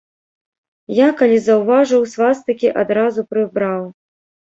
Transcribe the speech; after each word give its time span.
Я, 1.01 1.09
калі 1.19 1.37
заўважыў, 1.49 2.07
свастыкі 2.17 2.75
адразу 2.85 3.29
прыбраў. 3.33 3.83